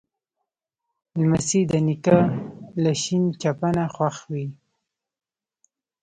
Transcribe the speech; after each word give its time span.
لمسی 1.19 1.61
د 1.71 1.73
نیکه 1.87 2.19
له 2.83 2.91
شین 3.01 3.23
چپنه 3.41 3.83
خوښ 3.95 4.17
وي. 4.31 4.45